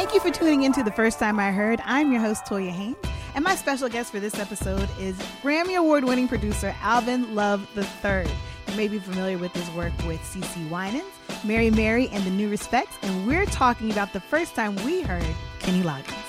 [0.00, 1.78] Thank you for tuning in to the first time I heard.
[1.84, 2.96] I'm your host, Toya Haynes,
[3.34, 8.24] and my special guest for this episode is Grammy Award winning producer Alvin Love III.
[8.68, 11.04] You may be familiar with his work with CeCe Winans,
[11.44, 15.22] Mary Mary, and the New Respects, and we're talking about the first time we heard
[15.58, 16.19] Kenny Loggins.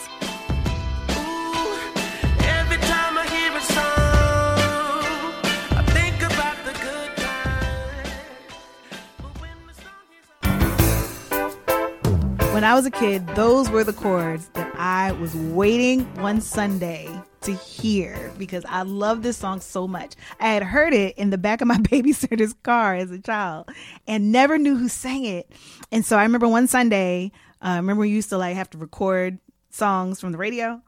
[12.62, 17.10] When I was a kid, those were the chords that I was waiting one Sunday
[17.42, 20.14] to hear because I love this song so much.
[20.40, 23.72] I had heard it in the back of my babysitter's car as a child
[24.06, 25.52] and never knew who sang it.
[25.92, 27.32] And so I remember one Sunday,
[27.64, 29.40] uh, remember we used to like have to record
[29.72, 30.84] songs from the radio.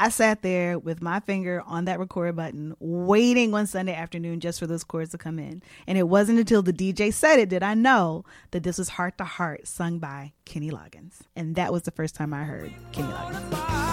[0.00, 4.60] I sat there with my finger on that record button, waiting one Sunday afternoon just
[4.60, 5.60] for those chords to come in.
[5.88, 9.18] And it wasn't until the DJ said it did I know that this was Heart
[9.18, 11.14] to Heart, sung by Kenny Loggins.
[11.34, 13.88] And that was the first time I heard Kenny Loggins.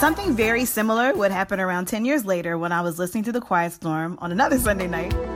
[0.00, 3.40] Something very similar would happen around 10 years later when I was listening to The
[3.42, 5.35] Quiet Storm on another Sunday night.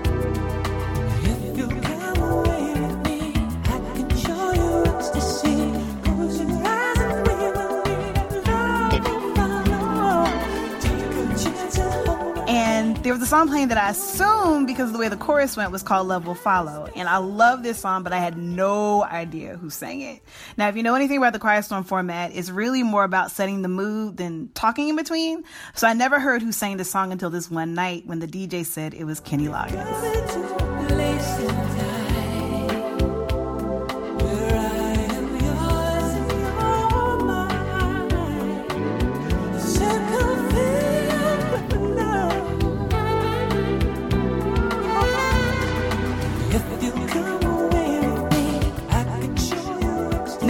[13.23, 16.07] A song playing that I assumed because of the way the chorus went was called
[16.07, 16.89] Love Will Follow.
[16.95, 20.23] And I love this song, but I had no idea who sang it.
[20.57, 23.63] Now, if you know anything about the Quiet Storm format, it's really more about setting
[23.63, 25.45] the mood than talking in between.
[25.75, 28.65] So I never heard who sang the song until this one night when the DJ
[28.65, 30.60] said it was Kenny Loggins.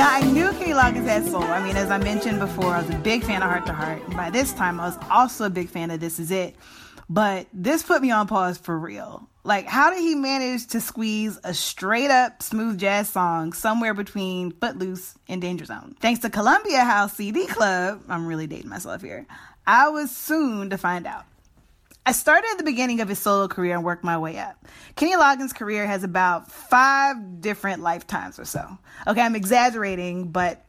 [0.00, 1.42] Now, I knew Kenny Loggins had soul.
[1.42, 4.02] I mean, as I mentioned before, I was a big fan of Heart to Heart.
[4.06, 6.56] And by this time, I was also a big fan of This Is It.
[7.10, 9.28] But this put me on pause for real.
[9.44, 14.52] Like, how did he manage to squeeze a straight up smooth jazz song somewhere between
[14.52, 15.94] Footloose and Danger Zone?
[16.00, 19.26] Thanks to Columbia House CD Club, I'm really dating myself here,
[19.66, 21.26] I was soon to find out.
[22.06, 24.56] I started at the beginning of his solo career and worked my way up.
[24.96, 28.78] Kenny Loggins' career has about five different lifetimes or so.
[29.06, 30.64] Okay, I'm exaggerating, but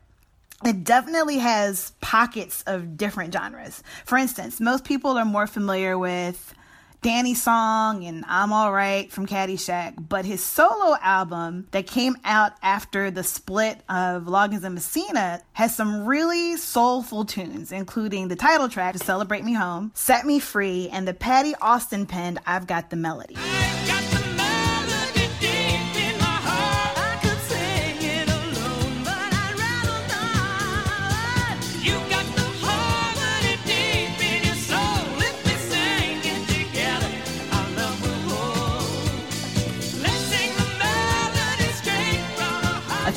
[0.65, 3.81] it definitely has pockets of different genres.
[4.05, 6.53] For instance, most people are more familiar with
[7.01, 13.09] Danny's song and I'm Alright from Caddyshack, but his solo album that came out after
[13.09, 18.93] the split of Loggins and Messina has some really soulful tunes, including the title track
[18.93, 22.97] to Celebrate Me Home, Set Me Free, and the Patti Austin penned I've Got the
[22.97, 23.35] Melody.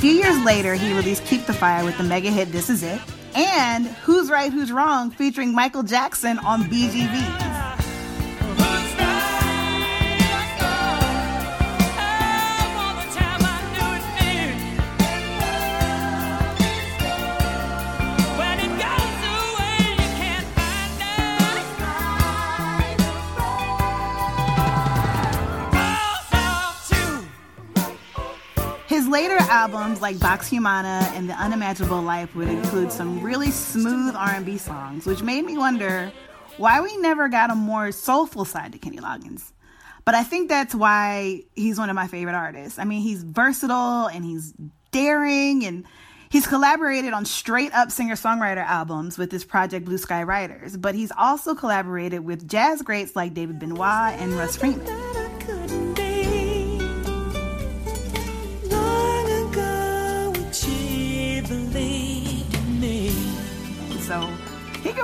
[0.05, 3.01] Few years later, he released Keep the Fire with the mega hit This Is It,
[3.35, 7.64] and Who's Right, Who's Wrong featuring Michael Jackson on BGV.
[29.49, 35.07] Albums like Vox Humana and The Unimaginable Life would include some really smooth R&B songs,
[35.07, 36.13] which made me wonder
[36.57, 39.53] why we never got a more soulful side to Kenny Loggins.
[40.05, 42.79] But I think that's why he's one of my favorite artists.
[42.79, 44.53] I mean, he's versatile and he's
[44.91, 45.85] daring and
[46.29, 51.13] he's collaborated on straight up singer-songwriter albums with his project Blue Sky Riders, but he's
[51.17, 55.34] also collaborated with jazz greats like David Benoit and Russ Freeman.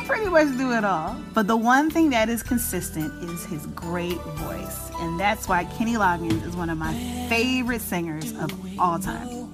[0.00, 1.16] Can pretty much do it all.
[1.34, 4.90] But the one thing that is consistent is his great voice.
[5.00, 6.92] And that's why Kenny Loggins is one of my
[7.28, 9.48] favorite singers of all time.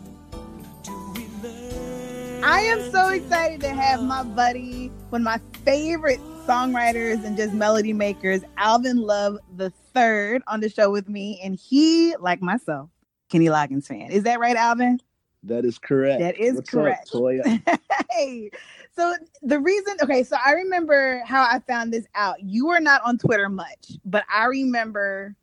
[2.44, 7.52] I am so excited to have my buddy, one of my favorite songwriters and just
[7.52, 11.40] melody makers, Alvin Love the Third, on the show with me.
[11.42, 12.90] And he, like myself,
[13.30, 14.12] Kenny Loggins fan.
[14.12, 15.00] Is that right, Alvin?
[15.42, 16.20] That is correct.
[16.20, 17.10] That is What's correct.
[17.14, 18.50] Up, hey,
[18.96, 22.42] so the reason, okay, so I remember how I found this out.
[22.42, 25.36] You were not on Twitter much, but I remember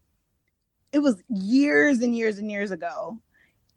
[0.91, 3.19] it was years and years and years ago.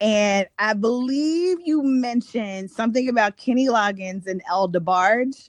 [0.00, 5.48] And I believe you mentioned something about Kenny Loggins and El DeBarge.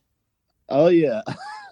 [0.69, 1.21] Oh yeah.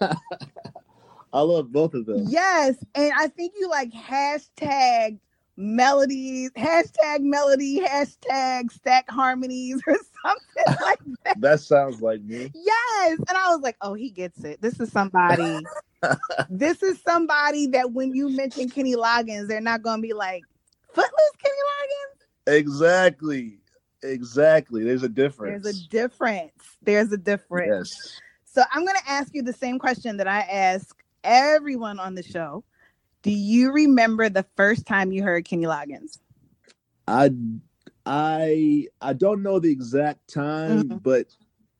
[1.32, 2.24] I love both of them.
[2.28, 2.76] Yes.
[2.94, 5.18] And I think you like hashtag
[5.56, 11.40] melodies, hashtag melody, hashtag stack harmonies or something like that.
[11.40, 12.50] that sounds like me.
[12.54, 13.18] Yes.
[13.28, 14.60] And I was like, oh, he gets it.
[14.60, 15.64] This is somebody.
[16.50, 20.44] this is somebody that when you mention Kenny Loggins, they're not gonna be like,
[20.92, 22.58] Footloose Kenny Loggins.
[22.58, 23.58] Exactly.
[24.02, 24.84] Exactly.
[24.84, 25.64] There's a difference.
[25.64, 26.52] There's a difference.
[26.82, 27.92] There's a difference.
[27.92, 28.20] Yes.
[28.44, 32.64] So I'm gonna ask you the same question that I ask everyone on the show.
[33.26, 36.18] Do you remember the first time you heard Kenny Loggins?
[37.08, 37.32] I
[38.06, 40.98] I I don't know the exact time, mm-hmm.
[40.98, 41.26] but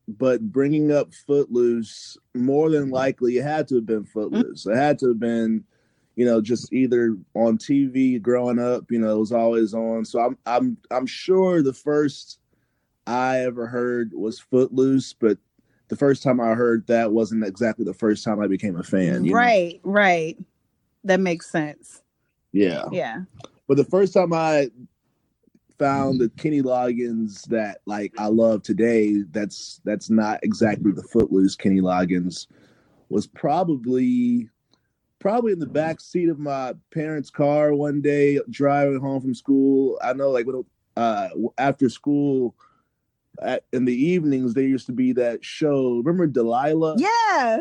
[0.09, 4.65] but bringing up Footloose, more than likely it had to have been Footloose.
[4.65, 4.73] Mm-hmm.
[4.73, 5.63] It had to have been,
[6.17, 8.91] you know, just either on TV growing up.
[8.91, 10.05] You know, it was always on.
[10.05, 12.41] So I'm I'm I'm sure the first
[13.07, 15.39] I ever heard was Footloose, but
[15.87, 19.31] the first time I heard that wasn't exactly the first time I became a fan.
[19.31, 19.93] right, know?
[19.93, 20.37] right.
[21.07, 22.03] That makes sense.
[22.53, 22.85] Yeah.
[22.91, 23.23] Yeah.
[23.69, 24.71] But the first time I
[25.79, 31.55] found the Kenny Loggins that like I love today, that's that's not exactly the footloose
[31.55, 32.49] Kenny Loggins,
[33.09, 34.51] was probably
[35.21, 40.01] probably in the back seat of my parents' car one day driving home from school.
[40.03, 40.65] I know like when
[40.97, 42.57] uh after school
[43.41, 45.99] at, in the evenings there used to be that show.
[45.99, 46.97] Remember Delilah?
[46.99, 47.59] Yeah.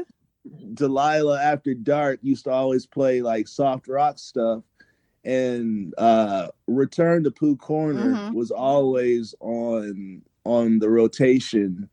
[0.74, 4.64] Delilah after dark used to always play like soft rock stuff
[5.24, 8.36] and uh Return to Pooh Corner mm-hmm.
[8.36, 11.90] was always on on the rotation.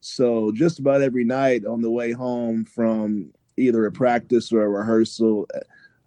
[0.00, 4.68] So just about every night on the way home from either a practice or a
[4.68, 5.46] rehearsal,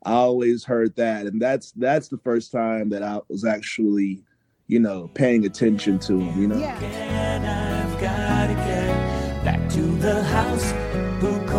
[0.06, 1.26] I always heard that.
[1.26, 4.22] And that's that's the first time that I was actually,
[4.68, 6.58] you know, paying attention to him, you know.
[6.58, 7.16] Yeah.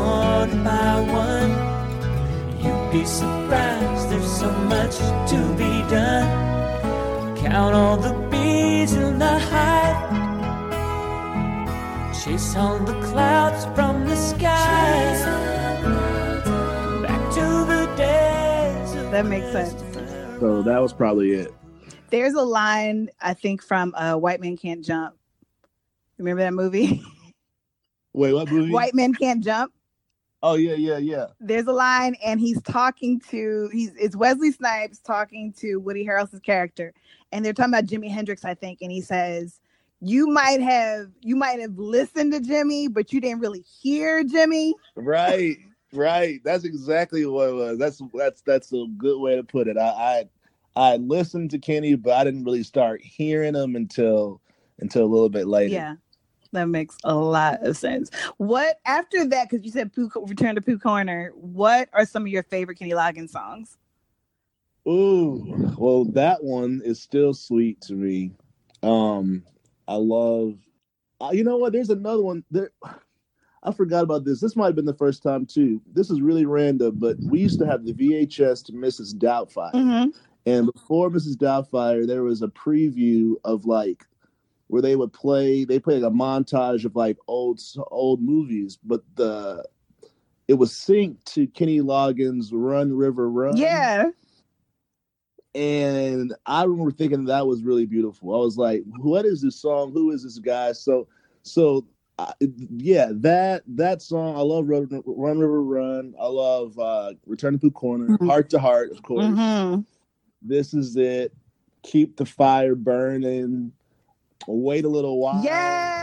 [0.06, 1.50] Back to the house corner by one.
[2.62, 4.96] You'd be surprised, there's so much
[5.30, 7.36] to be done.
[7.36, 10.06] Count all the bees in the hive.
[12.24, 15.14] Chase all the clouds from the sky.
[17.02, 19.10] Back to the days.
[19.10, 19.80] That makes sense.
[20.40, 21.52] So that was probably it.
[22.10, 25.16] There's a line I think from uh, White Man Can't Jump.
[26.18, 27.02] Remember that movie?
[28.12, 28.72] Wait, what movie?
[28.72, 29.72] White Men Can't Jump.
[30.42, 31.26] Oh yeah, yeah, yeah.
[31.40, 36.40] There's a line, and he's talking to he's it's Wesley Snipes talking to Woody Harrelson's
[36.40, 36.92] character,
[37.32, 39.60] and they're talking about Jimi Hendrix, I think, and he says,
[40.00, 44.74] "You might have you might have listened to Jimmy, but you didn't really hear Jimmy."
[44.94, 45.56] Right,
[45.92, 46.40] right.
[46.44, 47.78] That's exactly what it was.
[47.78, 49.78] That's that's that's a good way to put it.
[49.78, 50.28] I
[50.76, 54.40] I, I listened to Kenny, but I didn't really start hearing him until
[54.80, 55.74] until a little bit later.
[55.74, 55.94] Yeah.
[56.52, 58.10] That makes a lot of sense.
[58.38, 59.50] What after that?
[59.50, 61.32] Because you said Pooh, Return to Pooh Corner.
[61.34, 63.76] What are some of your favorite Kenny Loggins songs?
[64.88, 68.30] Ooh, well, that one is still sweet to me.
[68.82, 69.42] Um,
[69.88, 70.54] I love.
[71.20, 71.72] Uh, you know what?
[71.72, 72.44] There's another one.
[72.50, 72.70] There,
[73.62, 74.40] I forgot about this.
[74.40, 75.82] This might have been the first time too.
[75.92, 79.14] This is really random, but we used to have the VHS to Mrs.
[79.14, 80.10] Doubtfire, mm-hmm.
[80.46, 81.34] and before Mrs.
[81.34, 84.04] Doubtfire, there was a preview of like
[84.68, 89.02] where they would play they played like a montage of like old old movies but
[89.16, 89.64] the
[90.48, 93.56] it was synced to kenny loggins run river run.
[93.56, 94.10] Yeah.
[95.54, 98.34] And i remember thinking that was really beautiful.
[98.34, 99.92] I was like what is this song?
[99.92, 100.72] Who is this guy?
[100.72, 101.08] So
[101.42, 101.86] so
[102.18, 102.32] uh,
[102.78, 106.14] yeah that that song i love run, run river run.
[106.18, 108.26] I love uh return to pooh corner mm-hmm.
[108.26, 109.24] heart to heart of course.
[109.24, 109.82] Mm-hmm.
[110.42, 111.32] this is it.
[111.82, 113.72] Keep the fire burning
[114.46, 115.42] Wait a little while.
[115.44, 115.96] Yeah.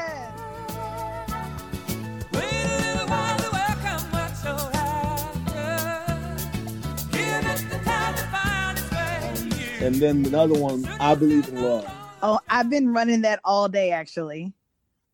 [9.82, 11.86] And then another one, I believe in love.
[12.22, 14.54] Oh, I've been running that all day actually.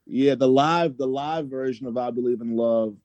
[0.06, 2.96] Yeah, the live, the live version of I Believe in Love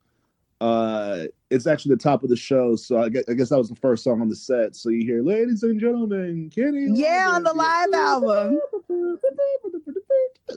[0.64, 3.68] uh, it's actually the top of the show, so I guess, I guess that was
[3.68, 4.74] the first song on the set.
[4.74, 8.58] So you hear, "Ladies and gentlemen, Kenny." Yeah, on the live album.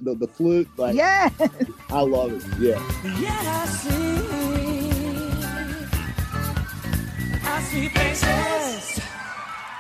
[0.02, 1.30] The, the flute, like yeah,
[1.90, 2.44] I love it.
[2.60, 2.80] Yeah.
[3.20, 4.18] Yeah, I see.
[7.44, 9.02] I see faces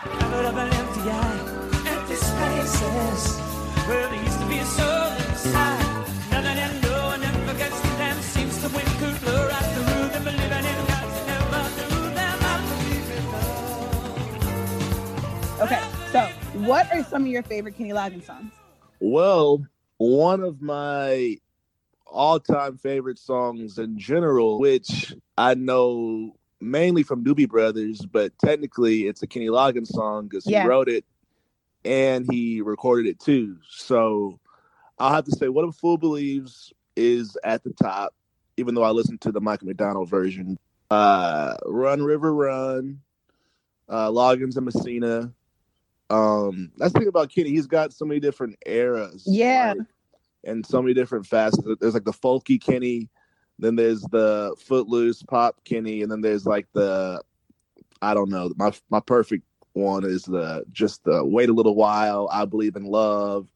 [0.04, 1.40] covered up an empty eye,
[1.88, 3.38] empty spaces
[3.88, 5.87] where there used to be a soul inside.
[16.66, 18.52] What are some of your favorite Kenny Loggins songs?
[19.00, 19.66] Well,
[19.98, 21.38] one of my
[22.06, 29.22] all-time favorite songs in general, which I know mainly from Doobie Brothers, but technically it's
[29.22, 30.64] a Kenny Loggins song because Yeah.
[30.64, 31.06] he wrote it
[31.86, 33.58] and he recorded it too.
[33.70, 34.40] So
[34.98, 38.14] I'll have to say, What a Fool Believes is at the top,
[38.58, 40.58] even though I listened to the Michael McDonald version.
[40.90, 43.02] Uh, Run River Run,
[43.90, 45.34] uh, Loggins and Messina.
[46.10, 47.50] Um, that's the thing about Kenny.
[47.50, 49.24] He's got so many different eras.
[49.26, 49.74] Yeah.
[49.78, 49.88] like,
[50.44, 51.68] and so many different facets.
[51.80, 53.10] There's like the folky Kenny,
[53.60, 57.22] then there's the footloose pop Kenny, and then there's like the
[58.02, 58.54] I don't know.
[58.56, 62.30] My my perfect one is the just the wait a little while.
[62.32, 63.48] I believe in love,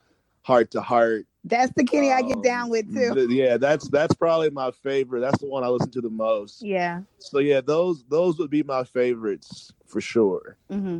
[0.41, 1.27] heart to heart.
[1.43, 3.13] That's the Kenny I get Um, down with too.
[3.15, 5.21] th- yeah, that's that's probably my favorite.
[5.21, 6.61] That's the one I listen to the most.
[6.61, 7.01] Yeah.
[7.19, 10.57] So yeah, those those would be my favorites for sure.
[10.69, 10.99] hmm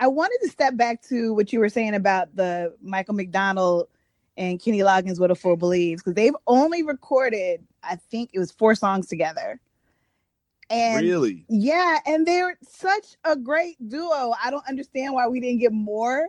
[0.00, 3.88] I wanted to step back to what you were saying about the Michael McDonald
[4.36, 8.50] and Kenny Loggins What a Fool Believes because they've only recorded, I think it was
[8.50, 9.60] four songs together.
[10.68, 14.34] And really, yeah, and they're such a great duo.
[14.42, 16.26] I don't understand why we didn't get more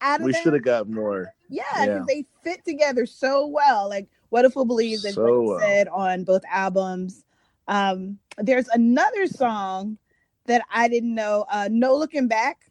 [0.00, 1.34] out of we should have got more.
[1.50, 2.02] Yeah, Yeah.
[2.06, 3.88] they fit together so well.
[3.88, 5.60] Like What a Fool Believes, as So well.
[5.60, 7.24] said on both albums.
[7.66, 9.98] Um, there's another song
[10.46, 12.67] that I didn't know, uh, No Looking Back.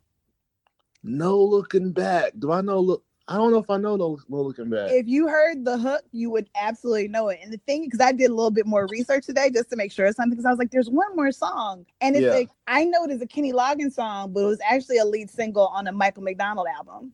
[1.03, 2.33] No looking back.
[2.39, 2.79] Do I know?
[2.79, 4.91] Look, I don't know if I know no, no looking back.
[4.91, 7.39] If you heard the hook, you would absolutely know it.
[7.43, 9.91] And the thing, because I did a little bit more research today just to make
[9.91, 11.85] sure it's something, because I was like, there's one more song.
[11.99, 12.31] And it's Yeah.
[12.31, 15.29] like, I know it is a Kenny Loggins song, but it was actually a lead
[15.29, 17.11] single on a Michael McDonald album.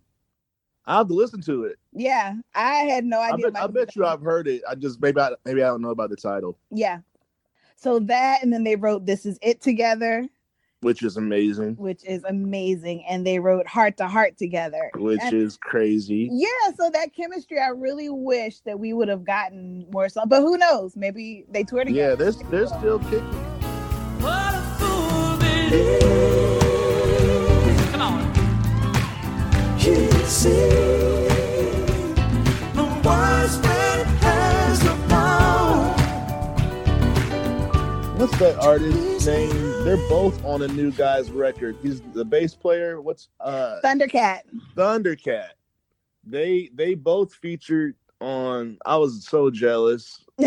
[0.85, 1.77] I have to listen to it.
[1.93, 3.51] Yeah, I had no I idea.
[3.51, 4.61] bet, I bet you I've heard it.
[4.69, 6.99] I just maybe I maybe I don't know about the title, Yeah.
[7.75, 10.27] So that, and then they wrote This Is It together,
[10.83, 13.03] which is amazing, which is amazing.
[13.09, 14.91] And they wrote Heart to Heart together.
[14.95, 16.29] which And- is crazy.
[16.31, 16.47] Yeah,
[16.77, 20.27] so that chemistry, I really wish that we would have gotten more songs.
[20.29, 20.95] But who knows?
[20.95, 22.09] Maybe they toured together.
[22.11, 23.23] Yeah, they're they're still kicking.
[24.21, 26.03] What a fool believes.
[27.91, 28.33] Come on.
[29.77, 30.49] He see
[32.73, 34.93] the wise man has the.
[38.23, 39.72] What's that artist's name?
[39.83, 41.77] They're both on a new guy's record.
[41.81, 43.01] He's the bass player.
[43.01, 44.41] What's uh Thundercat.
[44.75, 45.49] Thundercat?
[46.23, 48.77] They they both featured on.
[48.85, 50.25] I was so jealous.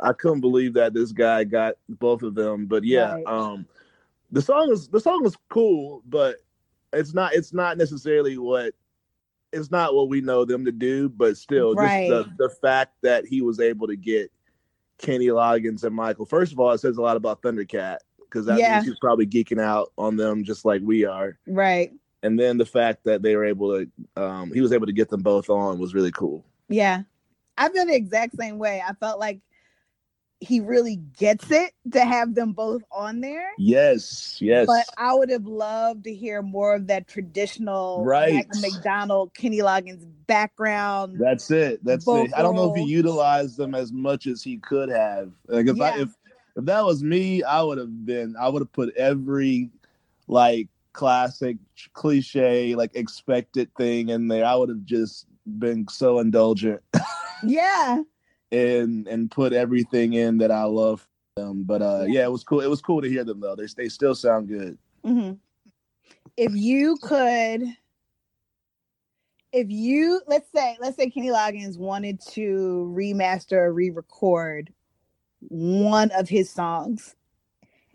[0.00, 2.66] I couldn't believe that this guy got both of them.
[2.66, 3.26] But yeah, Right.
[3.26, 3.66] um,
[4.30, 6.36] the song is the song is cool, but
[6.92, 8.74] it's not it's not necessarily what
[9.52, 11.08] it's not what we know them to do.
[11.08, 12.08] But still, Right.
[12.08, 14.32] just the the fact that he was able to get
[14.98, 16.26] Kenny Loggins and Michael.
[16.26, 18.76] First of all, it says a lot about Thundercat because that Yeah.
[18.76, 21.38] means he's probably geeking out on them just like we are.
[21.46, 21.92] right.
[22.24, 25.08] And then the fact that they were able to, um, he was able to get
[25.08, 26.44] them both on was really cool.
[26.68, 27.02] Yeah.
[27.56, 28.82] I feel the exact same way.
[28.86, 29.38] I felt like
[30.40, 33.50] he really gets it to have them both on there.
[33.58, 34.66] Yes, yes.
[34.66, 38.46] But I would have loved to hear more of that traditional Right.
[38.60, 41.18] McDonald, Kenny Loggins background.
[41.20, 41.84] That's it.
[41.84, 42.32] That's it.
[42.36, 45.32] I don't know if he utilized them as much as he could have.
[45.46, 46.10] Like if I, if
[46.58, 48.34] if that was me, I would have been.
[48.38, 49.70] I would have put every
[50.26, 51.56] like classic
[51.92, 54.44] cliche like expected thing in there.
[54.44, 55.26] I would have just
[55.58, 56.82] been so indulgent
[57.44, 58.02] Yeah.
[58.50, 61.62] and and put everything in that I love them.
[61.62, 62.24] But uh Yeah.
[62.24, 62.60] it was cool.
[62.60, 63.54] It was cool to hear them though.
[63.54, 64.76] They they still sound good.
[65.04, 65.34] hmm
[66.36, 67.62] If you could,
[69.52, 74.72] if you let's say let's say Kenny Loggins wanted to remaster or re-record
[75.40, 77.14] one of his songs,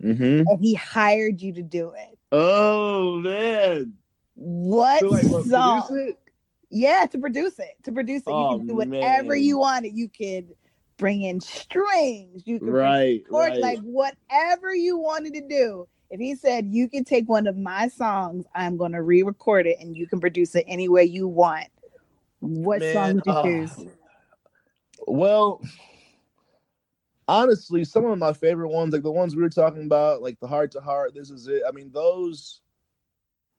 [0.02, 0.46] Mm-hmm.
[0.48, 3.94] and he hired you to do it, Oh man.
[4.34, 5.82] what So, like, what, song?
[5.86, 6.18] produce it?
[6.70, 9.42] Yeah, to produce it, to produce it, Oh, you can do whatever man.
[9.42, 9.96] you wanted.
[9.96, 10.54] You could
[10.96, 13.60] bring in strings, you could Right, chords, right.
[13.62, 15.86] like whatever you wanted to do.
[16.10, 19.78] If he said you can take one of my songs, I'm going to re-record it,
[19.80, 21.68] and you can produce it any way you want.
[22.40, 23.42] What song Man, would you oh.
[23.42, 23.86] choose?
[25.06, 25.62] Well,
[27.28, 30.46] honestly, some of my favorite ones, like the ones we were talking about, like the
[30.46, 31.62] heart to heart, this is it.
[31.66, 32.60] I mean, those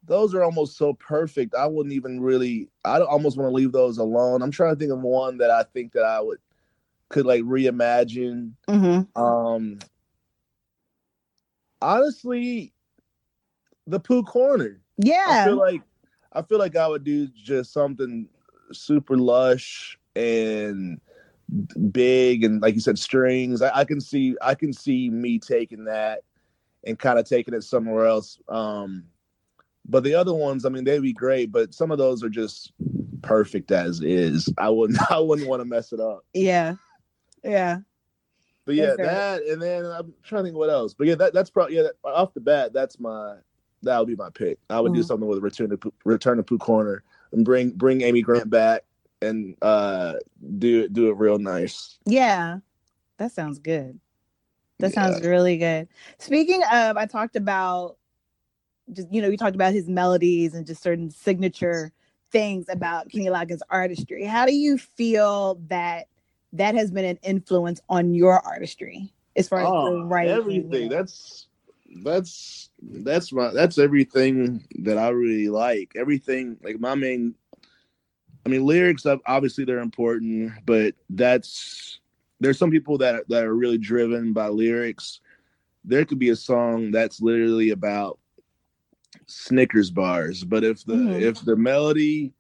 [0.07, 1.55] those are almost so perfect.
[1.55, 4.41] I wouldn't even really I don't almost want to leave those alone.
[4.41, 6.39] I'm trying to think of one that I think that I would
[7.09, 8.51] could like reimagine.
[8.67, 9.21] Mm-hmm.
[9.21, 9.79] Um
[11.81, 12.73] honestly,
[13.87, 14.81] the Pooh Corner.
[14.97, 15.81] Yeah, I feel like
[16.33, 18.27] I feel like I would do just something
[18.71, 20.99] super lush and
[21.91, 23.61] big and like you said strings.
[23.61, 26.21] I, I can see I can see me taking that
[26.85, 28.39] and kind of taking it somewhere else.
[28.49, 29.05] Um
[29.87, 32.73] But the other ones, I mean, they'd be great, but some of those are just
[33.21, 34.51] perfect as is.
[34.57, 36.25] I wouldn't I wouldn't want to mess it up.
[36.33, 36.75] Yeah.
[37.43, 37.79] Yeah.
[38.65, 39.03] But yeah, Okay.
[39.03, 40.95] that and then I'm trying to think what else.
[40.95, 41.83] But yeah, that, that's probably yeah.
[41.83, 43.35] That, off the bat, that's my
[43.83, 44.57] that would be my pick.
[44.71, 45.05] I would do Mhm.
[45.05, 48.84] something with Return to Return to Pooh Corner and bring bring Amy Grant back
[49.21, 50.13] and uh
[50.57, 51.97] do it do it real nice.
[52.05, 52.59] Yeah.
[53.17, 53.99] That sounds good.
[54.79, 54.95] That Yeah.
[55.11, 55.87] sounds really good.
[56.19, 57.97] Speaking of, I talked about
[58.93, 61.91] just you know, we talked about his melodies and just certain signature
[62.31, 64.25] things about Kenny Loggins' artistry.
[64.25, 66.07] How do you feel that
[66.53, 70.31] that has been an influence on your artistry as far as Oh, the writing?
[70.33, 70.89] everything.
[70.89, 71.47] That's
[72.03, 75.93] that's that's my that's everything that I really like.
[75.95, 77.35] Everything like my main.
[78.45, 81.99] I mean, lyrics obviously they're important, but that's
[82.39, 85.19] there's some people that that are really driven by lyrics.
[85.83, 88.19] There could be a song that's literally about
[89.27, 91.21] Snickers bars, but if the Mhm.
[91.21, 92.33] if the melody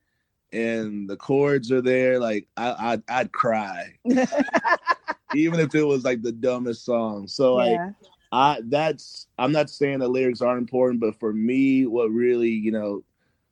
[0.51, 3.97] and the chords are there, like I I'd, I'd cry,
[5.33, 7.27] even if it was like the dumbest song.
[7.27, 7.71] So like.
[7.71, 7.91] yeah.
[8.31, 12.71] I that's I'm not saying that lyrics aren't important, but for me, what really you
[12.71, 13.03] know,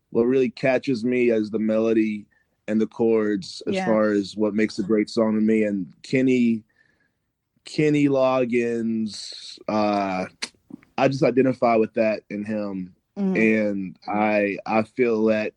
[0.10, 2.26] what really catches me is the melody
[2.68, 3.86] and the chords as Yeah.
[3.86, 5.64] far as what makes a great song to me.
[5.64, 6.64] And Kenny,
[7.66, 10.26] Kenny Loggins, uh,
[10.98, 13.36] I just identify with that in him, Mhm.
[13.38, 15.54] and I I feel that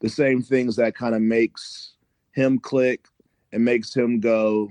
[0.00, 1.94] the same things that kind of makes
[2.32, 3.06] him click
[3.52, 4.70] and makes him go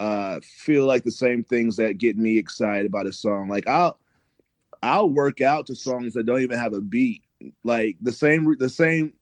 [0.00, 3.98] uh feel like the same things that get me excited about a song like i'll
[4.82, 7.22] i'll work out to songs that don't even have a beat
[7.64, 9.12] like the same the same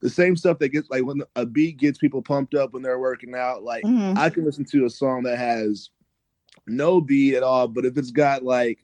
[0.00, 2.98] the same stuff that gets like when a beat gets people pumped up when they're
[2.98, 4.16] working out like Mhm.
[4.16, 5.90] i can listen to a song that has
[6.66, 8.78] no beat at all but if it's got like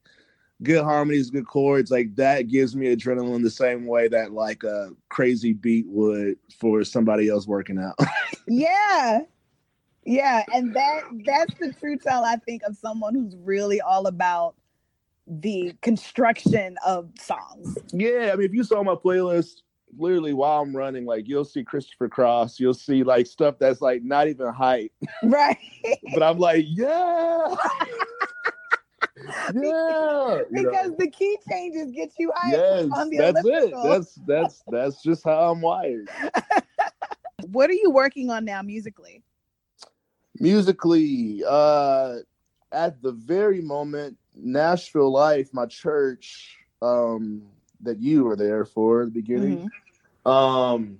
[0.62, 4.90] good harmonies good chords like that gives me adrenaline the same way that like a
[5.10, 7.94] crazy beat would for somebody else working out
[8.48, 9.22] Yeah.
[10.04, 10.44] Yeah.
[10.54, 14.54] And that that's the true tell, I think, of someone who's really all about
[15.26, 17.76] the construction of songs.
[17.92, 19.62] Yeah, I mean, if you saw my playlist,
[19.96, 24.02] literally while I'm running, like you'll see Christopher Cross, you'll see like stuff that's like
[24.02, 25.58] not even hype, Right.
[26.14, 27.54] but I'm like, yeah,
[29.54, 33.74] yeah, because the key changes get you hyped yes, on the that's it.
[33.82, 36.08] That's that's that's just how I'm wired.
[37.52, 39.22] What are you working on now musically?
[40.40, 42.16] Musically, uh,
[42.72, 47.42] at the very moment, Nashville Life, my church, um,
[47.80, 49.70] that you were there for the beginning.
[50.26, 50.30] Mhm.
[50.30, 50.98] um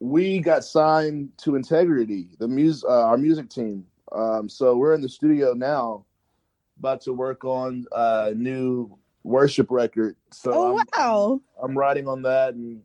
[0.00, 5.00] we got signed to integrity the music uh, our music team um so we're in
[5.00, 6.04] the studio now
[6.78, 8.90] about to work on a new
[9.22, 11.40] worship record so Oh I'm, wow.
[11.62, 12.82] I'm writing on that and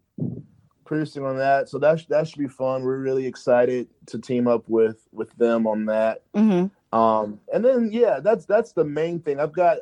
[0.86, 4.48] producing on that so that, sh- that should be fun we're really excited to team
[4.48, 6.70] up with with them on that Mhm.
[6.94, 9.80] um and then yeah that's that's the main thing i've got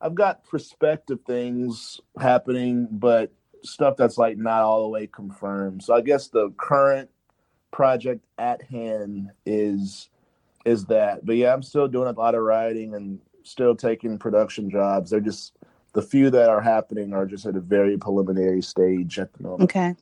[0.00, 3.32] i've got prospective things happening but
[3.62, 7.10] stuff that's like not all the way confirmed so i guess the current
[7.70, 10.08] project at hand is
[10.64, 14.70] is that but yeah i'm still doing a lot of writing and still taking production
[14.70, 15.54] jobs they're just
[15.94, 19.62] the few that are happening are just at a very preliminary stage at the moment
[19.62, 19.94] Okay.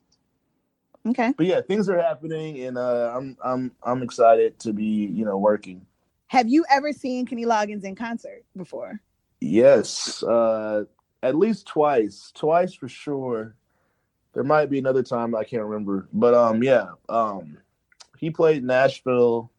[1.06, 1.32] Okay.
[1.36, 5.38] but yeah things are happening and uh i'm i'm i'm excited to be you know
[5.38, 5.86] working
[6.28, 9.00] Have you ever seen Kenny Loggins in concert before?
[9.40, 10.84] Yes, uh,
[11.22, 12.32] at least twice.
[12.34, 13.54] Twice for sure.
[14.32, 17.56] There might be another time I can't remember, but um, yeah, um,
[18.18, 19.50] he played Nashville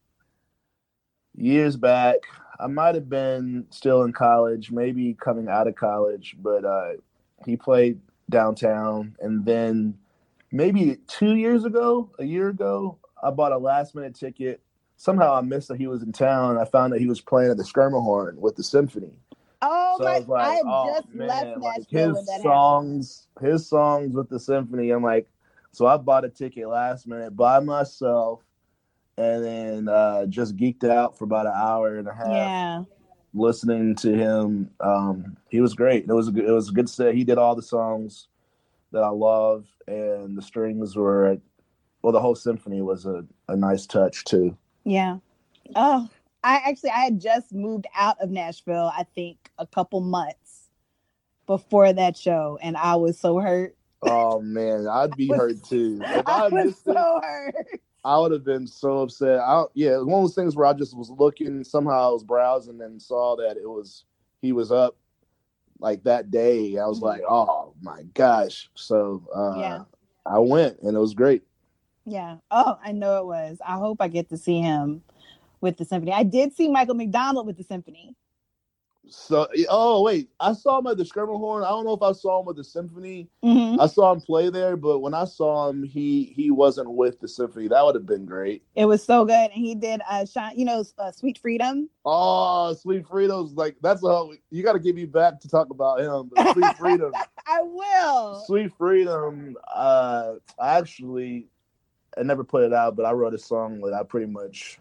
[1.34, 2.16] years back.
[2.60, 6.92] I might have been still in college, maybe coming out of college, but uh,
[7.44, 9.94] he played downtown, and then
[10.52, 14.60] maybe two years ago, a year ago, I bought a last minute ticket.
[14.96, 16.58] Somehow I missed that he was in town.
[16.58, 19.12] I found that he was playing at the Schermerhorn with the symphony.
[19.60, 20.18] Oh So my!
[20.26, 22.42] like, I had oh, just man, left like, Nashville his that happened.
[22.42, 24.90] songs, his songs with the symphony.
[24.90, 25.28] I'm like,
[25.72, 28.42] so I bought a ticket last minute by myself,
[29.16, 32.82] and then uh, just geeked out for about an hour and a half Yeah.
[33.34, 34.70] listening to him.
[34.80, 36.04] Um, he was great.
[36.08, 37.14] It was a good, it was a good set.
[37.14, 38.28] He did all the songs
[38.92, 41.36] that I love, and the strings were,
[42.02, 44.56] well, the whole symphony was a, a nice touch too.
[44.84, 45.18] Yeah.
[45.74, 46.08] Oh,
[46.42, 48.92] I actually I had just moved out of Nashville.
[48.96, 50.68] I think a couple months
[51.46, 53.76] before that show, and I was so hurt.
[54.02, 56.00] Oh man, I'd be was- hurt too.
[56.02, 57.80] If I I was missed it, so hurt.
[58.04, 59.40] I would have been so upset.
[59.40, 62.12] I yeah, it was one of those things where I just was looking somehow I
[62.12, 64.04] was browsing and saw that it was
[64.40, 64.96] he was up
[65.80, 66.78] like that day.
[66.78, 68.70] I was like, oh my gosh.
[68.74, 69.82] So uh, Yeah.
[70.24, 71.42] I went and it was great.
[72.06, 72.36] Yeah.
[72.50, 73.58] Oh, I know it was.
[73.66, 75.02] I hope I get to see him
[75.60, 76.12] with the symphony.
[76.12, 78.14] I did see Michael McDonald with the symphony.
[79.10, 81.64] So oh wait, I saw him at the Schermerhorn.
[81.64, 83.28] I don't know if I saw him with the symphony.
[83.44, 83.80] Mhm.
[83.80, 87.28] I saw him play there, but when I saw him, he he wasn't with the
[87.28, 87.68] symphony.
[87.68, 88.62] That would have been great.
[88.74, 90.58] It was so good, and he did uh, shine.
[90.58, 91.88] You know, uh, Sweet Freedom.
[92.04, 96.00] Oh, Sweet Freedom's like that's a you got to give me back to talk about
[96.00, 96.30] him.
[96.34, 97.12] But Sweet Freedom,
[97.46, 98.44] I will.
[98.46, 99.56] Sweet Freedom.
[99.74, 101.48] Uh, I actually
[102.18, 104.78] I never put it out, but I wrote a song that I pretty much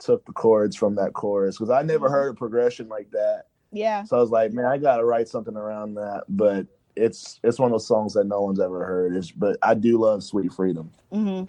[0.00, 2.12] took the chords from that chorus because I never Mhm.
[2.12, 3.44] heard a progression like that.
[3.70, 4.02] Yeah.
[4.04, 6.24] So I was like, man, I got to write something around that.
[6.28, 9.14] But it's it's one of those songs that no one's ever heard.
[9.14, 10.90] It's, but I do love Sweet Freedom.
[11.12, 11.44] hmm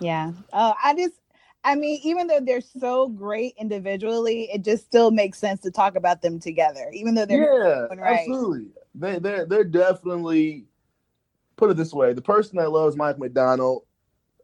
[0.00, 0.32] Yeah.
[0.52, 1.14] Uh, I just,
[1.64, 5.96] I mean, even though they're so great individually, it just still makes sense to talk
[5.96, 7.54] about them together, even though they're.
[7.54, 8.20] yeah, right.
[8.20, 8.66] absolutely.
[8.94, 10.66] They they're they're definitely
[11.56, 13.84] put it this way: the person that loves Mike McDonald,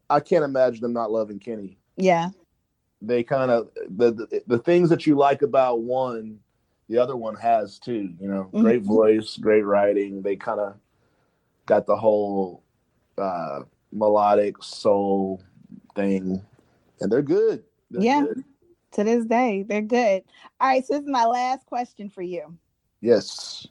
[0.09, 1.77] I can't imagine them not loving Kenny.
[1.97, 2.31] Yeah.
[3.01, 6.41] They kind of the, the the things that you like about one,
[6.89, 8.15] the other one has too.
[8.21, 8.61] You know, Mhm.
[8.61, 10.23] great voice, great writing.
[10.23, 10.77] They kind of
[11.67, 12.63] got the whole
[13.17, 13.61] uh,
[13.93, 15.43] melodic soul
[15.95, 16.43] thing,
[17.01, 17.65] and they're good.
[17.91, 18.25] They're Yeah.
[18.25, 18.45] good.
[18.93, 20.25] To this day, they're good.
[20.61, 20.85] All right.
[20.85, 22.57] So this is my last question for you.
[23.01, 23.67] Yes.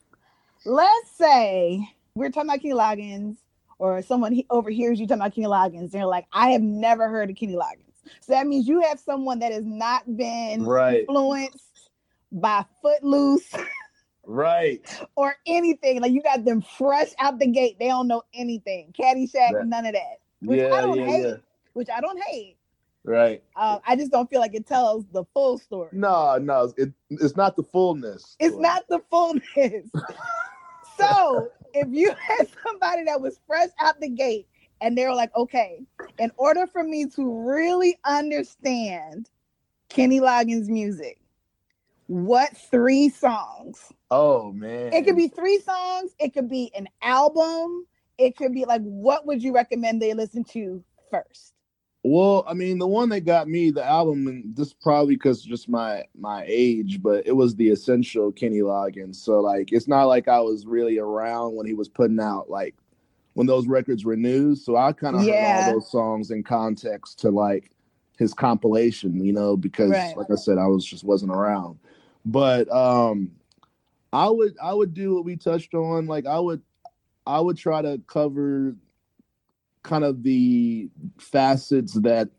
[0.63, 3.37] Let's say we're talking about Kenny Loggins,
[3.79, 5.91] or someone he overhears you talking about Kenny Loggins.
[5.91, 7.87] They're like, I have never heard of Kenny Loggins.
[8.22, 11.02] So that means you have someone that has not been Right.
[11.02, 11.91] influenced
[12.32, 13.54] by Footloose
[14.26, 14.82] Right.
[15.15, 16.02] or anything.
[16.02, 17.78] Like you got them fresh out the gate.
[17.80, 18.93] They don't know anything.
[19.00, 19.65] Caddyshack, Right.
[19.65, 20.20] none of that.
[20.41, 20.74] Which yeah.
[20.74, 21.06] I don't yeah.
[21.06, 21.26] hate.
[21.26, 21.36] Yeah.
[21.74, 22.58] Which I don't hate.
[23.04, 23.41] Right.
[23.56, 25.89] Uh, I just don't feel like it tells the full story.
[25.93, 28.36] No, no, it, it's not the fullness.
[28.39, 29.89] It's not the fullness.
[30.98, 34.48] so if you had somebody that was fresh out the gate
[34.81, 35.81] and they were like, okay,
[36.19, 39.29] in order for me to really understand
[39.89, 41.19] Kenny Loggins' music,
[42.07, 43.91] what three songs?
[44.11, 44.93] Oh man.
[44.93, 47.85] It could be three songs, it could be an album,
[48.17, 51.53] it could be like, what would you recommend they listen to first?
[52.03, 55.67] Well, I mean, the one that got me the album, and this probably because just
[55.67, 59.15] my my age, but it was the essential Kenny Loggins.
[59.15, 62.75] So like, it's not like I was really around when he was putting out like
[63.38, 64.56] when those records were new.
[64.56, 65.34] So I kind of Yeah.
[65.34, 67.69] heard all those songs in context to like
[68.17, 70.17] his compilation, you know, because Right.
[70.17, 71.78] like I said, I was just wasn't around.
[72.26, 73.30] But um,
[74.12, 76.08] I would I would do what we touched on.
[76.08, 76.63] Like I would
[77.28, 78.76] I would try to cover
[79.84, 82.30] kind of the facets that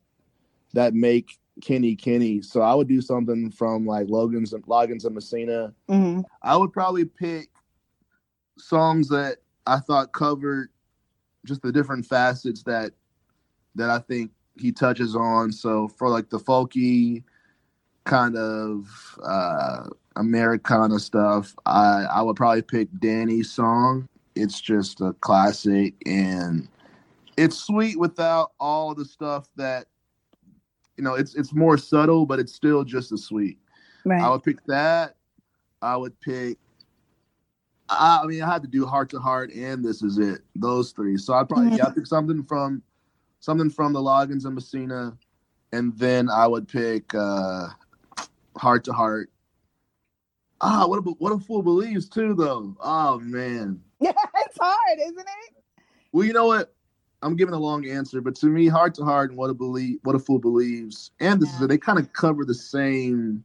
[0.72, 2.42] that make Kenny Kenny.
[2.42, 5.72] So I would do something from like Loggins and Loggins and Messina.
[5.88, 6.22] Mm-hmm.
[6.42, 7.50] I would probably pick
[8.58, 10.70] songs that I thought covered
[11.48, 12.92] just the different facets that
[13.74, 15.52] that I think he touches on.
[15.52, 17.24] So for like the folky
[18.04, 24.08] kind of uh Americana stuff, I I would probably pick Danny's song.
[24.34, 26.68] It's just a classic and
[27.36, 29.86] it's sweet without all the stuff that
[30.98, 33.58] you know, it's it's more subtle, but it's still just as sweet.
[34.04, 34.20] Right.
[34.20, 35.14] I would pick that.
[35.80, 36.58] I would pick.
[37.90, 40.40] I, I mean, I had to do heart to heart, and this is it.
[40.54, 41.16] Those three.
[41.16, 42.82] So I'd probably yeah, I pick something from
[43.40, 45.16] something from the Loggins and Messina,
[45.72, 47.68] and then I would pick uh
[48.56, 49.30] heart to heart.
[50.60, 52.76] Ah, what a what a fool believes too, though.
[52.80, 53.80] Oh man.
[54.00, 55.62] Yeah, it's hard, isn't it?
[56.12, 56.74] Well, you know what?
[57.22, 59.98] I'm giving a long answer, but to me, heart to heart and what a believe,
[60.04, 61.64] what a fool believes, and this is Yeah.
[61.64, 61.68] it.
[61.68, 63.42] They kind of cover the same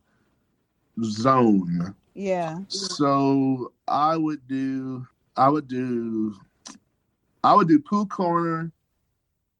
[1.03, 1.95] zone.
[2.13, 2.59] Yeah.
[2.67, 6.35] So I would do, I would do,
[7.43, 8.71] I would do Pooh Corner,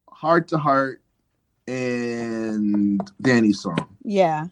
[0.09, 1.01] Heart to Heart,
[1.67, 3.97] and Danny's song.
[4.03, 4.47] Yeah.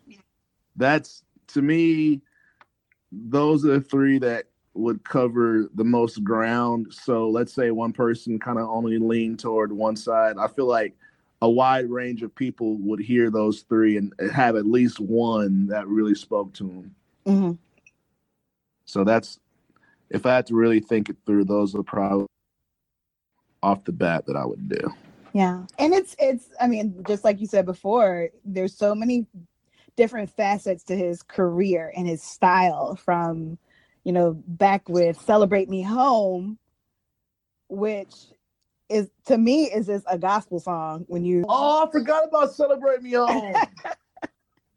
[0.75, 2.21] That's to me,
[3.11, 6.87] those are the three that would cover the most ground.
[6.91, 10.37] So let's say one person kind of only lean toward one side.
[10.37, 10.95] I feel like
[11.41, 15.87] a wide range of people would hear those three and have at least one that
[15.87, 16.95] really spoke to them.
[17.25, 17.51] hmm
[18.91, 19.39] So that's
[20.09, 22.27] if I had to really think it through, those are probably
[23.63, 24.93] off the bat that I would do.
[25.31, 25.63] Yeah.
[25.79, 29.27] And it's it's I mean, just like you said before, there's so many
[29.95, 33.57] different facets to his career and his style from,
[34.03, 36.59] you know, back with Celebrate Me Home,
[37.69, 38.13] which
[38.89, 43.01] is to me is just a gospel song when you Oh, I forgot about Celebrate
[43.01, 43.55] Me Home.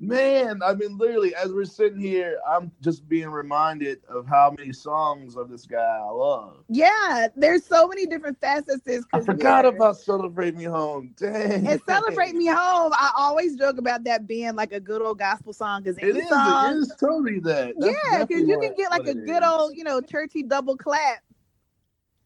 [0.01, 4.73] Man, I mean, literally, as we're sitting here, I'm just being reminded of how many
[4.73, 6.65] songs of this guy I love.
[6.69, 12.35] Yeah, there's so many different facets I forgot about "Celebrate Me Home." Dang, and celebrate
[12.35, 12.93] me home.
[12.93, 16.29] I always joke about that being like a good old gospel song because It is.
[16.29, 17.75] song, It is totally that.
[17.79, 19.49] That's yeah, because you can get like a good is.
[19.49, 21.21] old, you know, churchy double clap.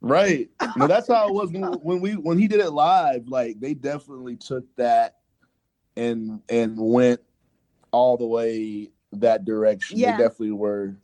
[0.01, 0.49] Right.
[0.77, 3.29] No, that's how it was when, when we when he did it live.
[3.29, 5.17] Like they definitely took that
[5.97, 7.21] and and went
[7.93, 9.99] all the way that direction.
[9.99, 10.17] Yeah.
[10.17, 10.95] They definitely were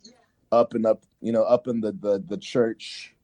[0.51, 3.15] up and up, you know, up in the the the church,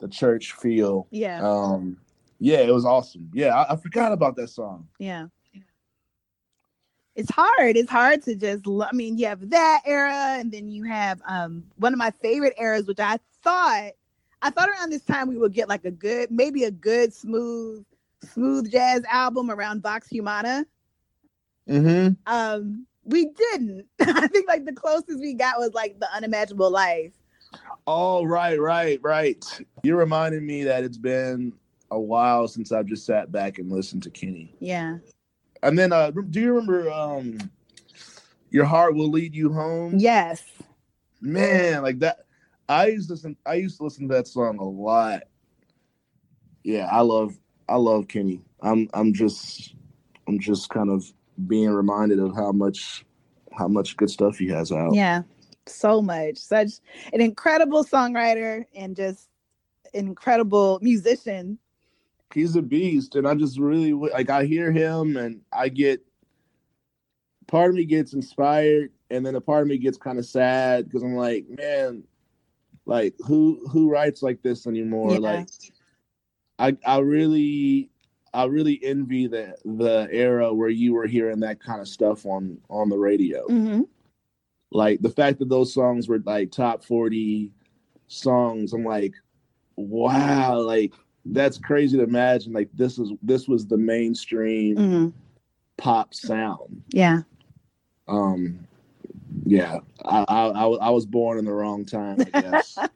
[0.00, 1.06] the church feel.
[1.10, 1.96] Yeah, Um,
[2.38, 3.30] yeah, it was awesome.
[3.34, 4.88] Yeah, I, I forgot about that song.
[4.98, 5.26] yeah.
[7.16, 7.76] It's hard.
[7.76, 8.64] It's hard to just.
[8.66, 12.54] I mean, you have that era, and then you have um one of my favorite
[12.58, 13.90] eras, which I thought,
[14.42, 17.84] I thought around this time we would get like a good, maybe a good smooth,
[18.32, 20.64] smooth jazz album around Vox Humana.
[21.70, 22.14] Mm-hmm.
[22.26, 27.12] um we didn't i think like the closest we got was like the unimaginable life
[27.86, 29.44] Oh, right, right, right.
[29.82, 31.52] You're reminding me that it's been
[31.90, 34.54] a while since I've just sat back and listened to Kenny.
[34.60, 34.98] yeah
[35.64, 37.38] And then, uh, do you remember um,
[38.50, 39.98] "Your Heart Will Lead You Home"?
[39.98, 40.44] yes
[41.20, 42.26] Man, like that.
[42.68, 43.36] I used to listen.
[43.44, 45.22] I used to listen to that song a lot.
[46.62, 47.36] Yeah, I love.
[47.68, 48.42] I love Kenny.
[48.62, 48.88] I'm.
[48.94, 49.74] I'm just.
[50.28, 51.12] I'm just kind of
[51.46, 53.04] being reminded of how much,
[53.56, 54.94] how much good stuff he has out.
[54.94, 55.22] yeah
[55.66, 56.72] so much such
[57.12, 59.28] an incredible songwriter and just
[59.94, 61.58] incredible musician
[62.34, 66.00] he's a beast and i just really like i hear him and i get
[67.46, 70.86] part of me gets inspired and then a part of me gets kind of sad
[70.86, 72.02] because i'm like man
[72.86, 75.18] like who who writes like this anymore Yeah.
[75.18, 75.48] like
[76.58, 77.90] i i really
[78.34, 82.58] i really envy the the era where you were hearing that kind of stuff on
[82.70, 83.46] on the radio.
[83.48, 83.86] Mhm.
[84.72, 87.50] like the fact that those songs were like top 40
[88.08, 89.14] songs i'm like
[89.76, 90.92] wow like
[91.26, 95.12] that's crazy to imagine like this is this was the mainstream Mhm.
[95.76, 96.82] pop sound.
[96.90, 97.22] Yeah.
[98.08, 98.66] Um
[99.46, 102.78] yeah I, I i I was born in the wrong time i guess.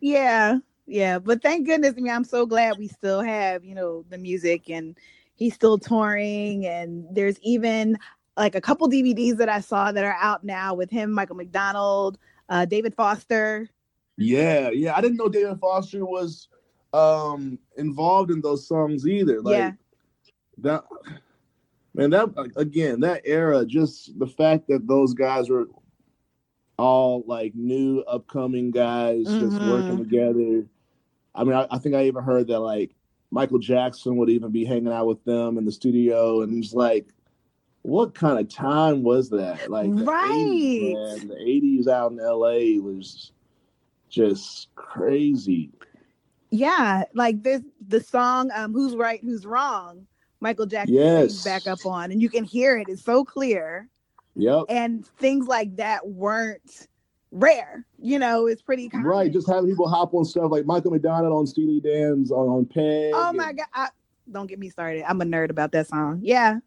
[0.00, 4.04] Yeah yeah but thank goodness i mean i'm so glad we still have you know
[4.10, 4.96] the music and
[5.34, 7.96] he's still touring and there's even
[8.36, 12.18] like a couple dvds that i saw that are out now with him michael mcdonald
[12.48, 13.68] uh, david foster
[14.16, 16.48] yeah yeah i didn't know david foster was
[16.92, 19.72] um involved in those songs either like Yeah.
[20.58, 20.84] that
[21.94, 25.66] man that again that era just the fact that those guys were
[26.78, 29.68] all like new upcoming guys just Mhm.
[29.68, 30.64] working together
[31.34, 32.94] i mean I, I think i even heard that like
[33.30, 37.06] michael jackson would even be hanging out with them in the studio and it's like
[37.82, 40.94] what kind of time was that like the 80s, Right.
[41.20, 41.28] man.
[41.28, 43.32] the 80s out in la was
[44.08, 45.70] just crazy
[46.50, 50.06] yeah like this the song um who's right who's wrong
[50.40, 51.42] michael jackson Yes.
[51.42, 53.88] back up on and you can hear it it's so clear
[54.36, 56.86] yep and things like that weren't
[57.32, 59.06] rare you know it's pretty common.
[59.06, 62.66] Right, just having people hop on stuff like Michael McDonald on Steely Dan's on, on
[62.66, 63.12] Peg.
[63.14, 63.88] oh my and god I,
[64.30, 66.58] don't get me started i'm a nerd about that song yeah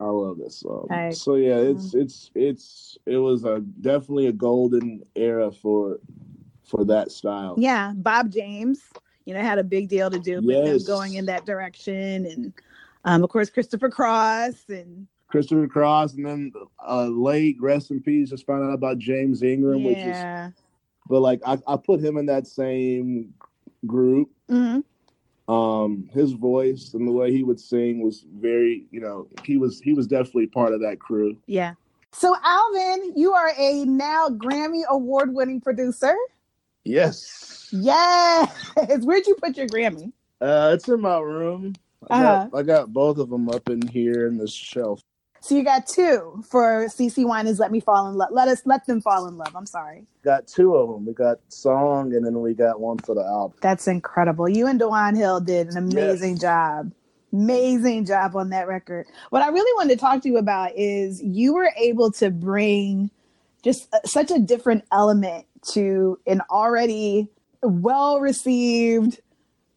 [0.00, 0.88] I love this song.
[1.12, 5.98] So yeah, it's it's it's it was a definitely a golden era for
[6.64, 7.54] for that style.
[7.58, 8.80] yeah bob james
[9.26, 10.80] you know had a big deal to do with Yes.
[10.80, 12.52] him going in that direction and
[13.04, 16.52] um of course christopher cross and Christopher Cross, and then
[16.84, 18.30] uh, late rest in peace.
[18.30, 20.50] Just found out about James Ingram, which is yeah
[21.10, 23.34] but like I, I put him in that same
[23.86, 24.30] group.
[24.48, 24.82] Mhm.
[25.48, 29.80] Um, his voice and the way he would sing was very, you know, he was
[29.80, 31.36] he was definitely part of that crew.
[31.46, 31.74] yeah
[32.12, 36.14] so alvin you are a now grammy award winning producer
[36.84, 37.68] Yes.
[37.72, 38.50] yes
[39.04, 41.72] where'd you put your grammy Uh, it's in my room.
[42.10, 42.48] I, Uh-huh.
[42.50, 45.00] got, I got both of them up in here in this shelf.
[45.42, 48.28] So you got two for CeCe Winans Let Me Fall in Love.
[48.32, 49.54] Let us let them fall in love.
[49.56, 50.04] I'm sorry.
[50.22, 51.06] Got two of them.
[51.06, 53.56] We got song, and then we got one for the album.
[53.62, 54.48] That's incredible.
[54.48, 56.40] You and Dwan Hill did an amazing Yes.
[56.42, 56.92] job.
[57.32, 59.06] Amazing job on that record.
[59.30, 63.10] What I really wanted to talk to you about is you were able to bring
[63.62, 67.28] just a- such a different element to an already
[67.62, 69.20] well received,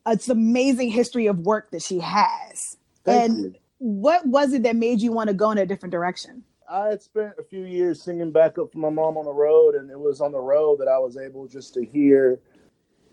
[0.06, 2.78] uh, it's amazing history of work that she has.
[3.06, 3.56] Thank and you.
[3.84, 6.42] What was it that made you want to go in a different direction?
[6.70, 9.92] I had spent a few years singing backup for my mom on the road, and
[9.92, 12.40] it was on the road that I was able just to hear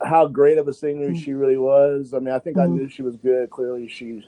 [0.00, 1.16] how great of a singer Mm.
[1.16, 2.14] she really was.
[2.14, 2.74] I mean, I think I Mhm.
[2.74, 3.50] knew she was good.
[3.50, 4.24] Clearly, she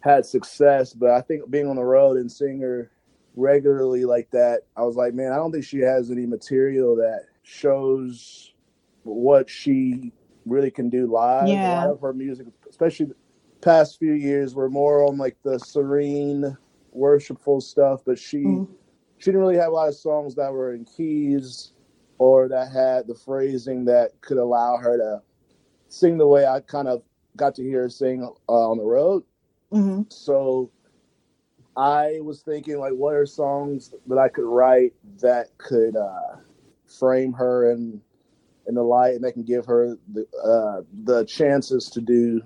[0.00, 2.90] had success, but I think being on the road and seeing her
[3.36, 7.26] regularly like that, I was like, man, I don't think she has any material that
[7.44, 8.52] shows
[9.04, 10.12] what she
[10.46, 11.46] really can do live.
[11.48, 11.68] Yeah.
[11.68, 13.12] A lot of her music, especially
[13.64, 16.56] past few years, were more on like the serene,
[16.92, 18.68] worshipful stuff, but she Mm.
[19.18, 21.72] she didn't really have a lot of songs that were in keys
[22.18, 25.22] or that had the phrasing that could allow her to
[25.88, 27.02] sing the way I kind of
[27.36, 29.22] got to hear her sing uh, on the road.
[29.70, 30.70] hmm So
[31.76, 36.36] I was thinking, like, what are songs that I could write that could uh,
[36.86, 38.00] frame her in
[38.66, 42.42] in the light, and that can give her the uh, the chances to do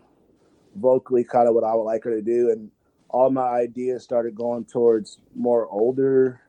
[0.79, 2.51] vocally kind of what I would like her to do.
[2.51, 2.71] And
[3.11, 6.41] all my ideas started going towards more older,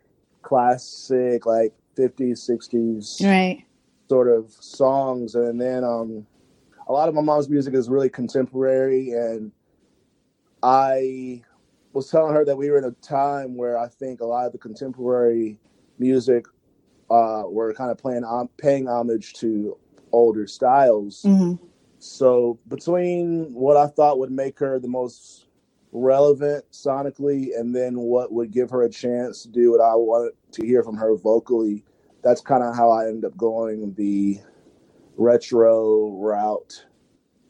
[0.41, 3.65] classic, like 50s, 60s Right.
[4.09, 6.25] sort of songs and then um
[6.87, 9.51] a lot of my mom's music is really contemporary and
[10.63, 11.41] i
[11.93, 14.51] was telling her that we were in a time where i think a lot of
[14.51, 15.59] the contemporary
[15.99, 16.45] music
[17.11, 19.77] uh were kind of playing um, paying homage to
[20.11, 21.53] older styles hmm
[21.99, 25.47] so between what i thought would make her the most
[25.93, 30.33] relevant sonically and then what would give her a chance to do what i wanted
[30.51, 31.83] to hear from her vocally
[32.23, 34.39] that's kind of how i ended up going the
[35.17, 36.85] retro route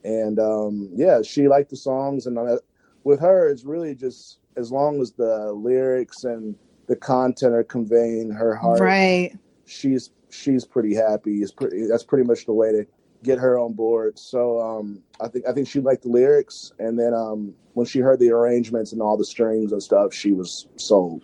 [0.05, 2.57] and um yeah she liked the songs and uh,
[3.05, 6.55] with her it's really just as long as the lyrics and
[6.87, 9.33] the content are conveying her heart Right.
[9.65, 12.85] she's she's pretty happy it's pretty that's pretty much the way to
[13.23, 16.97] get her on board so um i think i think she liked the lyrics and
[16.97, 20.67] then um when she heard the arrangements and all the strings and stuff she was
[20.77, 21.21] sold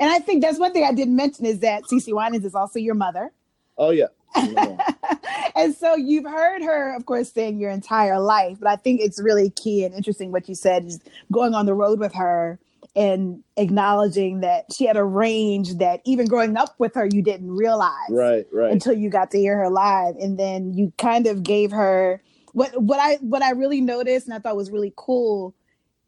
[0.00, 2.78] And I think that's one thing I didn't mention is that CeCe Winans is also
[2.78, 3.30] your mother.
[3.76, 4.76] oh yeah, Yeah.
[5.56, 8.58] and so you've heard her, of course, sing your entire life.
[8.60, 11.00] But I think it's really key and interesting what you said is
[11.30, 12.58] going on the road with her
[12.94, 17.50] and acknowledging that she had a range that even growing up with her, you didn't
[17.50, 20.16] realize right right until you got to hear her live.
[20.16, 24.34] And then you kind of gave her what what I what I really noticed and
[24.34, 25.54] I thought was really cool.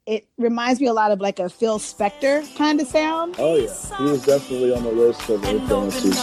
[0.06, 3.36] It reminds me a lot of like a Phil Spector kind of sound.
[3.38, 6.18] oh yeah he was definitely on the list of influences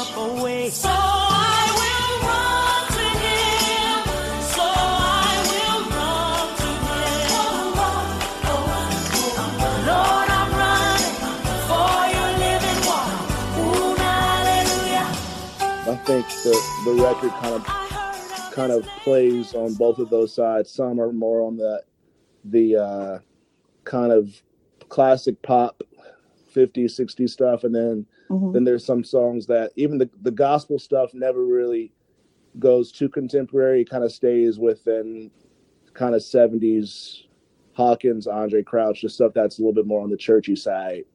[16.12, 20.69] think the the record kind of kind of plays on both of those sides.
[20.69, 21.82] Some are more on the
[22.45, 23.19] the uh,
[23.86, 24.30] kind of
[24.89, 25.82] classic pop
[26.54, 28.52] 50s 60s stuff and then Mhm.
[28.54, 31.93] then there's some songs that even the, the gospel stuff never really
[32.60, 35.32] goes too contemporary kind of stays within
[35.93, 37.24] kind of 70s
[37.74, 41.06] hawkins Andraé Crouch the stuff that's a little bit more on the churchy side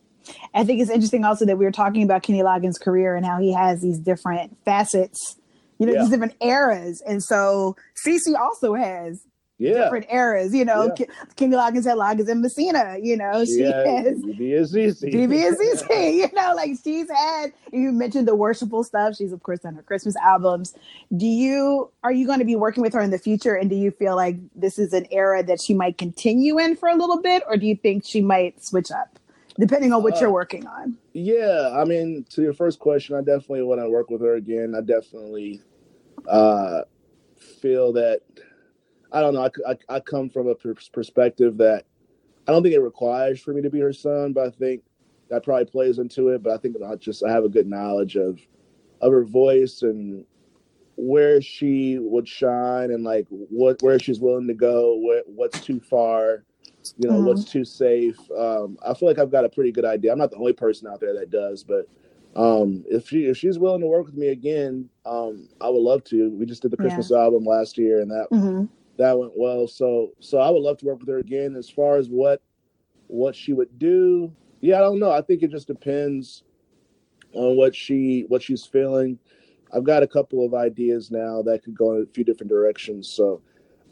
[0.54, 3.38] I think it's interesting also that we were talking about Kenny Loggins' career and how
[3.38, 5.36] he has these different facets,
[5.78, 6.00] you know, Yeah.
[6.02, 7.02] these different eras.
[7.06, 9.22] And so CeCe also has
[9.58, 10.92] yeah different eras, you know.
[10.98, 11.06] Yeah.
[11.36, 15.48] Kenny Loggins had Loggins and Messina, you know, she yeah has DB is easy BeBe
[15.48, 19.16] and CeCe, you know, like she's had, you mentioned the worshipful stuff.
[19.16, 20.74] She's, of course, done her Christmas albums.
[21.16, 23.54] Do you, are you going to be working with her in the future?
[23.54, 26.90] And do you feel like this is an era that she might continue in for
[26.90, 27.42] a little bit?
[27.48, 29.18] Or do you think she might switch up,
[29.58, 30.96] depending on what Uh, you're working on?
[31.12, 34.74] Yeah, I mean, to your first question, I definitely want to work with her again.
[34.76, 35.60] I definitely
[36.28, 36.82] uh,
[37.36, 38.20] feel that
[39.12, 39.42] I don't know.
[39.44, 41.84] I, I, I come from a pers- perspective that
[42.46, 44.82] I don't think it requires for me to be her son, but I think
[45.30, 46.42] that probably plays into it.
[46.42, 48.40] But I think I just I have a good knowledge of
[49.00, 50.24] of her voice and
[50.96, 55.80] where she would shine and like what where she's willing to go, what what's too
[55.80, 56.44] far,
[56.98, 57.24] you know, Mhm.
[57.26, 58.18] what's too safe.
[58.36, 60.12] Um, I feel like I've got a pretty good idea.
[60.12, 61.86] I'm not the only person out there that does, but
[62.36, 66.04] um, if she if she's willing to work with me again, um, I would love
[66.04, 66.30] to.
[66.30, 66.82] We just did the Yeah.
[66.82, 68.64] Christmas album last year, and that hmm
[68.98, 69.66] that went well.
[69.66, 71.56] So so I would love to work with her again.
[71.56, 72.42] As far as what
[73.08, 75.10] what she would do, yeah, I don't know.
[75.10, 76.42] I think it just depends
[77.34, 79.18] on what she what she's feeling.
[79.72, 83.08] I've got a couple of ideas now that could go in a few different directions.
[83.08, 83.42] So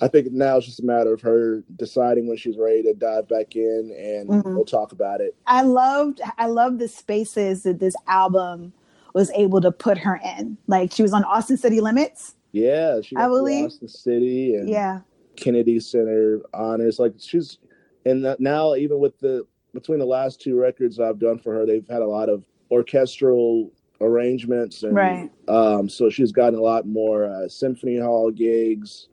[0.01, 3.29] I think now it's just a matter of her deciding when she's ready to dive
[3.29, 4.55] back in, and Mhm.
[4.55, 5.35] we'll talk about it.
[5.47, 8.73] I loved I love the spaces that this album
[9.15, 10.57] was able to put her in.
[10.67, 12.35] Like she was on Austin City Limits.
[12.53, 15.01] Yeah, she I to believe- Austin City and Yeah.
[15.37, 16.99] Kennedy Center honors.
[16.99, 17.59] Like she's,
[18.05, 21.87] and now even with the between the last two records I've done for her, they've
[21.89, 23.71] had a lot of orchestral
[24.01, 25.31] arrangements, and Right.
[25.49, 29.09] um, so she's gotten a lot more uh, symphony hall gigs,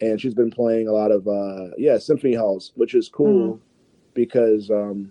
[0.00, 3.60] and she's been playing a lot of uh, yeah symphony halls, which is cool
[4.14, 5.10] because um,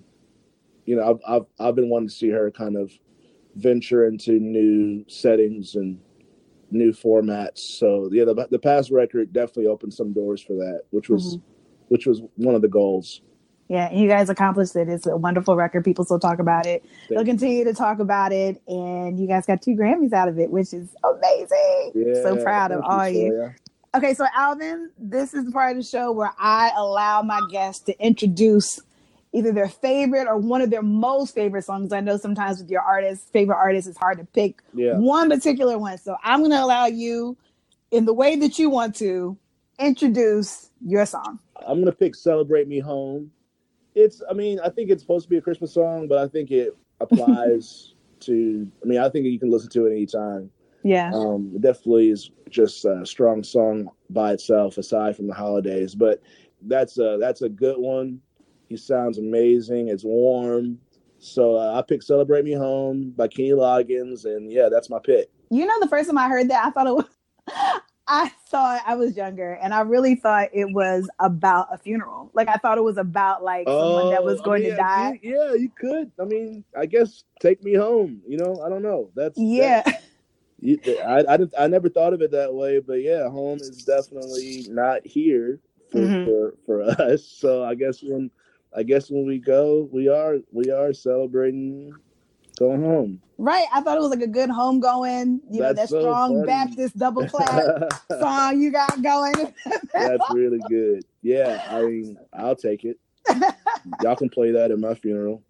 [0.85, 2.91] you know I've, I've I've been wanting to see her kind of
[3.55, 5.99] venture into new settings and
[6.71, 7.59] new formats.
[7.59, 11.37] So yeah, the the past record definitely opened some doors for that, which was
[11.89, 13.21] which was one of the goals.
[13.69, 14.87] Yeah, and you guys accomplished it.
[14.87, 15.83] It's a wonderful record.
[15.83, 16.85] People still talk about it.
[17.09, 20.49] They'll continue to talk about it, and you guys got two Grammys out of it,
[20.49, 21.91] which is amazing.
[21.93, 23.53] Yeah, so proud of all you.
[23.95, 27.83] Okay, so Alvin, this is the part of the show where I allow my guests
[27.85, 28.79] to introduce
[29.33, 31.91] either their favorite or one of their most favorite songs.
[31.93, 34.97] I know sometimes with your artists, favorite artists, it's hard to pick Yeah.
[34.97, 35.97] one particular one.
[35.97, 37.37] So I'm going to allow you,
[37.91, 39.37] in the way that you want to,
[39.79, 41.39] introduce your song.
[41.65, 43.31] I'm gonna pick "Celebrate Me Home."
[43.95, 46.51] It's, I mean, I think it's supposed to be a Christmas song, but I think
[46.51, 48.67] it applies to.
[48.83, 50.49] I mean, I think you can listen to it anytime.
[50.87, 51.11] Yeah.
[51.13, 55.93] Um, it definitely is just a strong song by itself, aside from the holidays.
[55.95, 56.21] But
[56.61, 58.21] that's a that's a good one.
[58.69, 59.89] He sounds amazing.
[59.89, 60.79] It's warm.
[61.19, 65.29] So uh, I picked "Celebrate Me Home" by Kenny Loggins, and yeah, that's my pick.
[65.49, 67.05] You know, the first time I heard that, I thought it was.
[68.09, 72.31] I thought I was younger, and I really thought it was about a funeral.
[72.33, 74.77] Like I thought it was about like someone that was Oh, I going mean, to
[74.77, 75.19] die.
[75.21, 76.09] you- yeah, you could.
[76.17, 79.09] I mean, I guess "Take Me Home." You know, I don't know.
[79.15, 80.06] That's Yeah, that- you,
[80.63, 84.65] I I, didn't, I never thought of it that way, but yeah, home is definitely
[84.69, 85.59] not here
[85.91, 86.25] for, Mhm.
[86.25, 87.23] for for us.
[87.25, 88.31] So I guess when
[88.75, 91.93] I guess when we go, we are we are celebrating
[92.57, 93.21] going home.
[93.37, 93.67] right.
[93.71, 96.33] I thought it was like a good home going, you know, that That's so strong
[96.33, 96.45] funny.
[96.47, 99.53] Baptist double clap song you got going.
[99.93, 101.05] That's really good.
[101.21, 102.97] Yeah, I mean, I'll take it.
[104.01, 105.43] Y'all can play that at my funeral.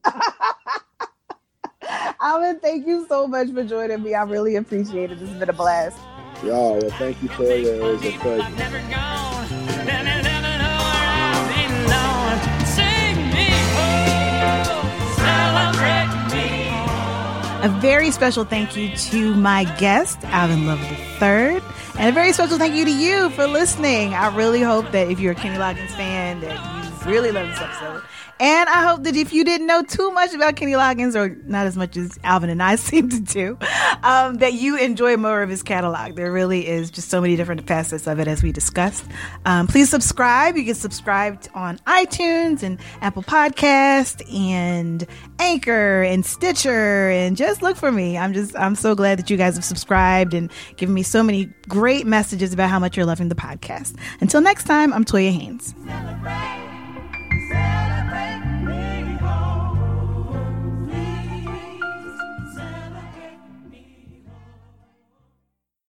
[2.19, 4.13] Alvin, thank you so much for joining me.
[4.15, 5.19] I really appreciate it.
[5.19, 5.97] This has been a blast.
[6.43, 7.77] Y'all, well, thank you, Toya.
[7.77, 8.55] It was a pleasure.
[8.55, 9.49] Never gone.
[9.85, 12.65] Never, never know where I've been known.
[12.65, 17.63] Sing me home, celebrate me home.
[17.63, 20.81] A very special thank you to my guest, Alvin Love
[21.21, 21.61] III.
[21.99, 24.13] And a very special thank you to you for listening.
[24.13, 27.59] I really hope that if you're a Kenny Loggins fan, that you really love this
[27.59, 28.03] episode.
[28.39, 31.65] And I hope that if you didn't know too much about Kenny Loggins, or not
[31.65, 33.57] as much as Alvin and I seem to do,
[34.03, 36.15] um, that you enjoy more of his catalog.
[36.15, 39.05] There really is just so many different facets of it, as we discussed.
[39.45, 40.55] Um, please subscribe.
[40.55, 45.05] You can subscribe on iTunes and Apple Podcast and
[45.39, 48.17] Anchor and Stitcher, and just look for me.
[48.17, 51.45] I'm just I'm so glad that you guys have subscribed and given me so many
[51.67, 53.97] great messages about how much you're loving the podcast.
[54.21, 55.73] Until next time, I'm Toya Haynes.
[55.85, 56.56] Celebrate